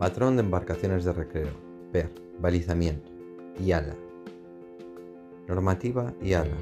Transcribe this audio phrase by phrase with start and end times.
[0.00, 1.50] Patrón de embarcaciones de recreo.
[1.92, 2.10] PER.
[2.38, 3.10] Balizamiento.
[3.62, 3.94] IALA.
[5.46, 6.56] Normativa IALA.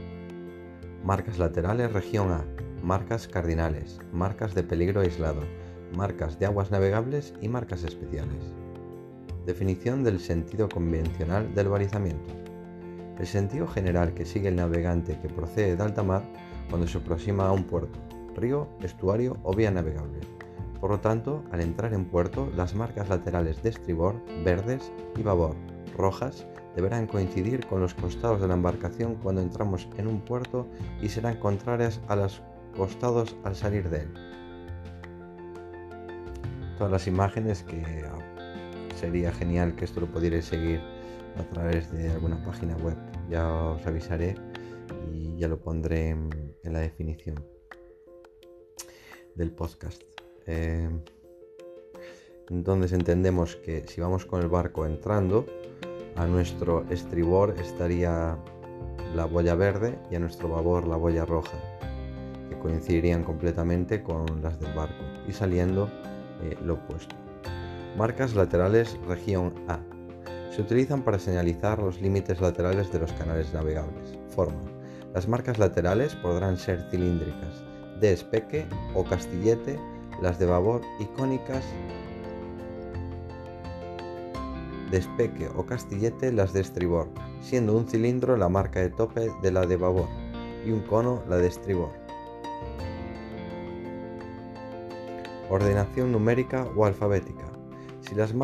[1.05, 2.45] Marcas laterales región A.
[2.83, 4.01] Marcas cardinales.
[4.13, 5.43] Marcas de peligro aislado.
[5.97, 8.43] Marcas de aguas navegables y marcas especiales.
[9.47, 12.35] Definición del sentido convencional del balizamiento.
[13.21, 16.25] El sentido general que sigue el navegante que procede de alta mar
[16.69, 18.01] cuando se aproxima a un puerto,
[18.35, 20.38] río, estuario o vía navegable
[20.81, 25.57] por lo tanto, al entrar en puerto, las marcas laterales de estribor, verdes, y babor,
[25.97, 26.47] rojas,
[26.77, 30.69] deberán coincidir con los costados de la embarcación cuando entramos en un puerto
[31.03, 32.41] y serán contrarias a los
[32.77, 34.15] costados al salir de él.
[36.77, 38.19] Todas las imágenes que ah,
[38.95, 40.81] sería genial que esto lo pudierais seguir
[41.37, 42.97] a través de alguna página web.
[43.29, 44.37] Ya os avisaré
[45.13, 47.45] y ya lo pondré en la definición
[49.35, 50.18] del podcast.
[50.49, 50.89] Eh,
[52.49, 55.45] entonces entendemos que si vamos con el barco entrando,
[56.17, 58.37] a nuestro estribor estaría
[59.15, 61.59] la boya verde y a nuestro babor la boya roja,
[62.49, 65.91] que coincidirían completamente con las del barco, y saliendo
[66.43, 67.15] eh, lo opuesto.
[67.97, 69.81] Marcas laterales región A.
[70.51, 74.19] Se utilizan para señalizar los límites laterales de los canales navegables.
[74.31, 74.61] Forma.
[75.15, 77.63] Las marcas laterales podrán ser cilíndricas,
[78.01, 79.79] de espeque o castillete
[80.21, 81.65] las de babor icónicas
[84.91, 87.09] de espeque o castillete las de estribor,
[87.41, 90.09] siendo un cilindro la marca de tope de la de babor
[90.65, 91.91] y un cono la de estribor.
[95.51, 97.45] Ordenación numérica o alfabética.
[98.01, 98.35] Si las,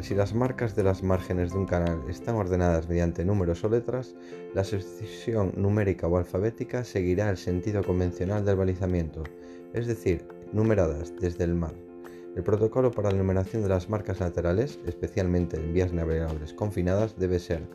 [0.00, 4.16] si las, marcas de las márgenes de un canal están ordenadas mediante números o letras,
[4.52, 9.22] la sucesión numérica o alfabética seguirá el sentido convencional del balizamiento,
[9.72, 11.74] es decir, numeradas desde el mar.
[12.34, 17.38] El protocolo para la numeración de las marcas laterales, especialmente en vías navegables confinadas, debe
[17.38, 17.68] ser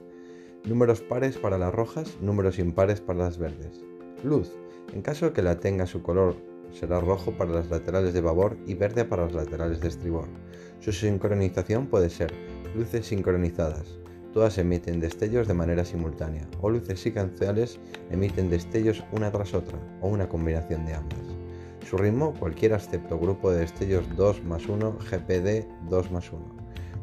[0.66, 3.84] números pares para las rojas, números impares para las verdes.
[4.24, 4.52] Luz,
[4.94, 6.36] en caso de que la tenga su color
[6.72, 10.28] será rojo para las laterales de babor y verde para las laterales de estribor.
[10.80, 12.34] Su sincronización puede ser
[12.76, 14.00] luces sincronizadas,
[14.34, 20.08] todas emiten destellos de manera simultánea, o luces secuenciales emiten destellos una tras otra, o
[20.08, 21.21] una combinación de ambas.
[21.88, 26.42] Su ritmo cualquiera excepto grupo de destellos 2 más 1 GPD 2 más 1,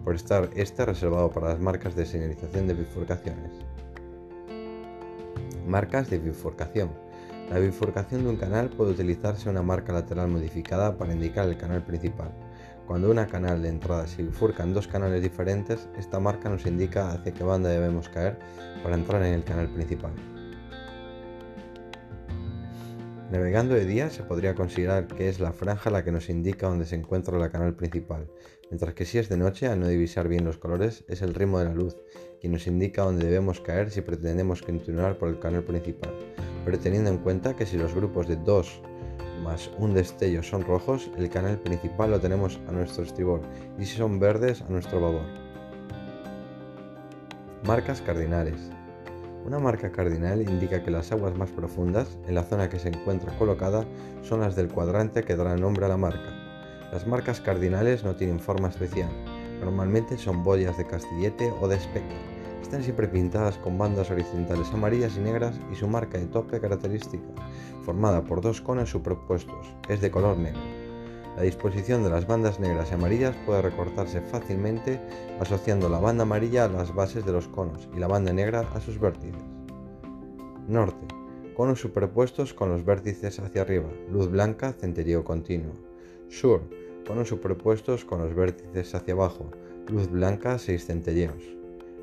[0.05, 3.53] por estar este reservado para las marcas de señalización de bifurcaciones.
[5.67, 6.91] Marcas de bifurcación.
[7.51, 11.83] La bifurcación de un canal puede utilizarse una marca lateral modificada para indicar el canal
[11.83, 12.31] principal.
[12.87, 17.13] Cuando una canal de entrada se bifurca en dos canales diferentes, esta marca nos indica
[17.13, 18.39] hacia qué banda debemos caer
[18.83, 20.13] para entrar en el canal principal.
[23.31, 26.87] Navegando de día se podría considerar que es la franja la que nos indica dónde
[26.87, 28.27] se encuentra la canal principal,
[28.71, 31.59] mientras que si es de noche, al no divisar bien los colores, es el ritmo
[31.59, 31.95] de la luz,
[32.41, 36.17] quien nos indica dónde debemos caer si pretendemos continuar por el canal principal,
[36.65, 38.81] pero teniendo en cuenta que si los grupos de 2
[39.45, 43.43] más un destello son rojos, el canal principal lo tenemos a nuestro estribor
[43.79, 45.27] y si son verdes a nuestro babor.
[47.65, 48.78] Marcas cardinales.
[49.49, 53.35] Una marca cardinal indica que las aguas más profundas, en la zona que se encuentra
[53.39, 53.87] colocada,
[54.21, 56.29] son las del cuadrante que dará nombre a la marca.
[56.93, 59.09] Las marcas cardinales no tienen forma especial,
[59.59, 62.15] normalmente son boyas de castillete o de espeque.
[62.61, 67.25] Están siempre pintadas con bandas horizontales amarillas y negras y su marca de tope característica,
[67.87, 70.78] formada por dos conos superpuestos, es de color negro.
[71.39, 75.01] La disposición de las bandas negras y amarillas puede recortarse fácilmente
[75.39, 78.81] asociando la banda amarilla a las bases de los conos y la banda negra a
[78.81, 79.41] sus vértices.
[80.67, 81.07] Norte.
[81.55, 85.75] Conos superpuestos con los vértices hacia arriba, luz blanca, centelleo continuo.
[86.29, 86.63] Sur.
[87.07, 89.49] Conos superpuestos con los vértices hacia abajo,
[89.87, 91.45] luz blanca, 6 centelleos.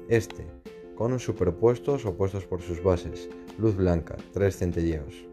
[0.08, 0.48] Este.
[0.96, 5.26] Conos superpuestos opuestos por sus bases, luz blanca, 3 centelleos.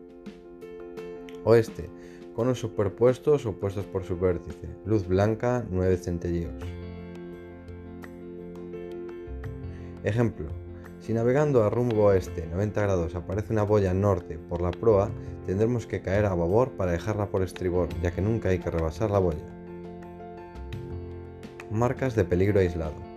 [1.44, 1.88] Oeste
[2.34, 6.62] conos superpuestos opuestos por su vértice, luz blanca 9 centelleos.
[10.04, 10.48] Ejemplo,
[10.98, 15.10] si navegando a rumbo oeste 90 grados aparece una boya norte por la proa,
[15.46, 19.10] tendremos que caer a babor para dejarla por estribor, ya que nunca hay que rebasar
[19.10, 19.44] la boya.
[21.70, 23.11] Marcas de peligro aislado.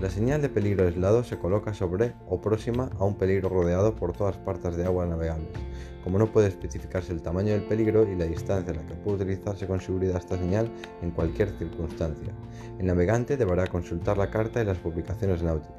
[0.00, 4.12] La señal de peligro aislado se coloca sobre o próxima a un peligro rodeado por
[4.12, 5.50] todas partes de agua navegables,
[6.04, 9.24] como no puede especificarse el tamaño del peligro y la distancia en la que puede
[9.24, 10.70] utilizarse con seguridad esta señal
[11.02, 12.32] en cualquier circunstancia.
[12.78, 15.74] El navegante deberá consultar la carta y las publicaciones náuticas.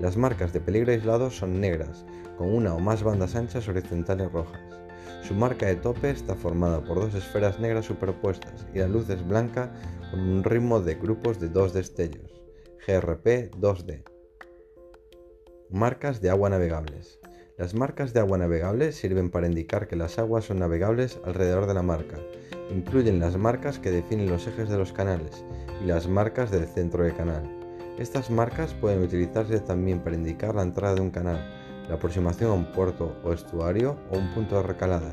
[0.00, 2.04] Las marcas de peligro aislado son negras,
[2.36, 4.60] con una o más bandas anchas horizontales rojas.
[5.22, 9.26] Su marca de tope está formada por dos esferas negras superpuestas y la luz es
[9.26, 9.72] blanca
[10.10, 12.35] con un ritmo de grupos de dos destellos,
[12.86, 14.04] GRP 2D.
[15.70, 17.18] Marcas de agua navegables.
[17.58, 21.74] Las marcas de agua navegables sirven para indicar que las aguas son navegables alrededor de
[21.74, 22.16] la marca.
[22.70, 25.44] Incluyen las marcas que definen los ejes de los canales
[25.82, 27.42] y las marcas del centro de canal.
[27.98, 31.44] Estas marcas pueden utilizarse también para indicar la entrada de un canal,
[31.88, 35.10] la aproximación a un puerto o estuario o un punto de recalada.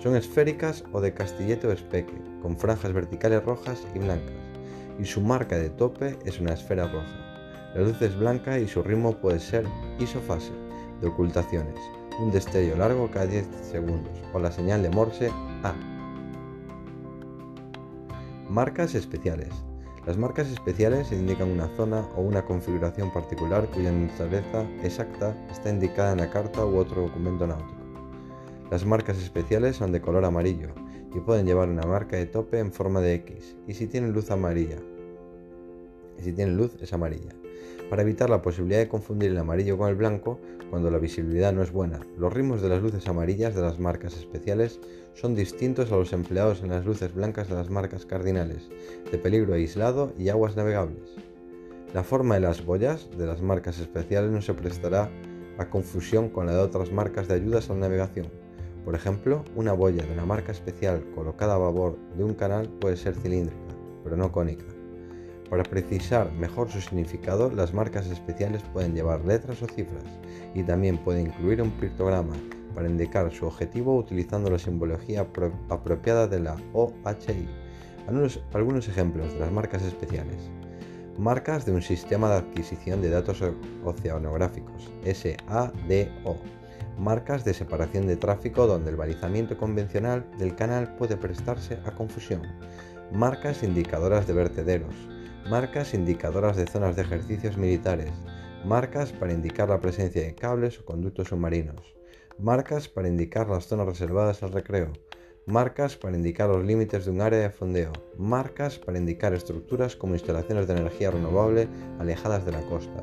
[0.00, 4.49] Son esféricas o de castillete o espeque, con franjas verticales rojas y blancas,
[5.00, 7.72] y su marca de tope es una esfera roja.
[7.74, 9.64] La luz es blanca y su ritmo puede ser
[9.98, 10.52] isofase,
[11.00, 11.76] de ocultaciones,
[12.20, 15.30] un destello largo cada 10 segundos, o la señal de Morse
[15.62, 15.74] A.
[18.48, 19.48] Marcas especiales.
[20.06, 26.12] Las marcas especiales indican una zona o una configuración particular cuya naturaleza exacta está indicada
[26.12, 27.80] en la carta u otro documento náutico.
[28.70, 30.74] Las marcas especiales son de color amarillo
[31.14, 34.30] y pueden llevar una marca de tope en forma de X, y si tienen luz
[34.30, 34.78] amarilla,
[36.18, 37.34] y si tienen luz es amarilla
[37.90, 40.38] para evitar la posibilidad de confundir el amarillo con el blanco
[40.70, 41.98] cuando la visibilidad no es buena.
[42.16, 44.78] Los ritmos de las luces amarillas de las marcas especiales
[45.14, 48.68] son distintos a los empleados en las luces blancas de las marcas cardinales,
[49.10, 51.16] de peligro aislado y aguas navegables.
[51.92, 55.10] La forma de las boyas de las marcas especiales no se prestará
[55.58, 58.28] a confusión con la de otras marcas de ayudas a la navegación.
[58.84, 62.96] Por ejemplo, una boya de una marca especial colocada a babor de un canal puede
[62.96, 63.60] ser cilíndrica,
[64.02, 64.64] pero no cónica.
[65.50, 70.04] Para precisar mejor su significado, las marcas especiales pueden llevar letras o cifras
[70.54, 72.34] y también puede incluir un pictograma
[72.74, 75.26] para indicar su objetivo utilizando la simbología
[75.68, 77.48] apropiada de la OHI.
[78.52, 80.50] Algunos, ejemplos de las marcas especiales.
[81.18, 83.42] Marcas de un sistema de adquisición de datos
[83.84, 86.59] oceanográficos, SADO.
[87.00, 92.42] Marcas de separación de tráfico donde el balizamiento convencional del canal puede prestarse a confusión.
[93.10, 94.94] Marcas indicadoras de vertederos.
[95.48, 98.10] Marcas indicadoras de zonas de ejercicios militares,
[98.66, 101.96] marcas para indicar la presencia de cables o conductos submarinos,
[102.38, 104.92] marcas para indicar las zonas reservadas al recreo,
[105.46, 110.12] marcas para indicar los límites de un área de fondeo, marcas para indicar estructuras como
[110.12, 111.66] instalaciones de energía renovable
[111.98, 113.02] alejadas de la costa,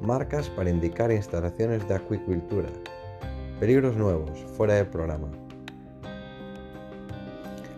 [0.00, 2.68] marcas para indicar instalaciones de acuicultura.
[3.60, 5.28] Peligros nuevos, fuera del programa.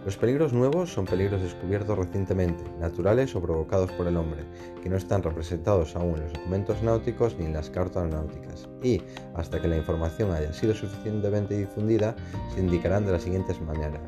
[0.05, 4.43] Los peligros nuevos son peligros descubiertos recientemente, naturales o provocados por el hombre,
[4.83, 9.01] que no están representados aún en los documentos náuticos ni en las cartas náuticas, y,
[9.37, 12.17] hasta que la información haya sido suficientemente difundida,
[12.53, 14.03] se indicarán de las siguientes maneras.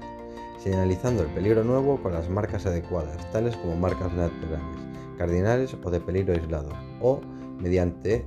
[0.59, 4.81] Señalizando el peligro nuevo con las marcas adecuadas, tales como marcas naturales,
[5.19, 6.71] cardinales o de peligro aislado,
[7.01, 7.21] o
[7.61, 8.27] mediante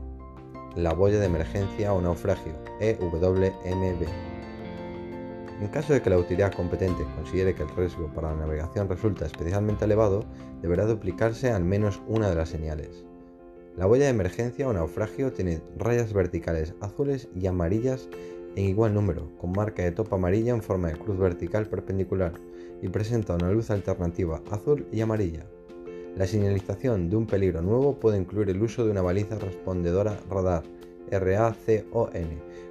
[0.76, 4.08] la boya de emergencia o naufragio, EWMB.
[5.62, 9.26] En caso de que la autoridad competente considere que el riesgo para la navegación resulta
[9.26, 10.26] especialmente elevado,
[10.62, 13.06] deberá duplicarse al menos una de las señales.
[13.78, 18.10] La boya de emergencia o naufragio tiene rayas verticales azules y amarillas
[18.56, 22.34] en igual número, con marca de topa amarilla en forma de cruz vertical perpendicular,
[22.82, 25.46] y presenta una luz alternativa azul y amarilla.
[26.16, 30.62] La señalización de un peligro nuevo puede incluir el uso de una baliza respondedora radar
[31.10, 32.12] RACON,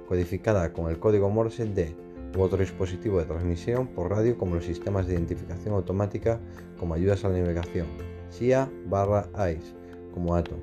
[0.07, 1.93] codificada con el código Morse D
[2.37, 6.39] u otro dispositivo de transmisión por radio como los sistemas de identificación automática
[6.79, 7.87] como ayudas a la navegación,
[8.29, 9.73] SIA barra ICE
[10.13, 10.59] como ATOM.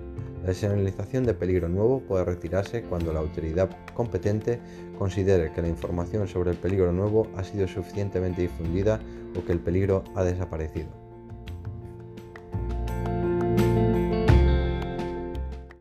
[0.46, 4.58] La señalización de peligro nuevo puede retirarse cuando la autoridad competente
[4.98, 9.00] considere que la información sobre el peligro nuevo ha sido suficientemente difundida
[9.38, 11.09] o que el peligro ha desaparecido.